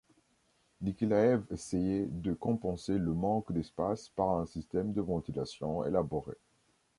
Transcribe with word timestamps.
Nikilaev 0.81 1.43
essayait 1.51 2.07
de 2.07 2.33
compenser 2.33 2.97
le 2.97 3.13
manque 3.13 3.51
d'espace 3.53 4.09
par 4.09 4.31
un 4.39 4.47
système 4.47 4.93
de 4.93 5.01
ventilation 5.01 5.85
élaboré. 5.85 6.33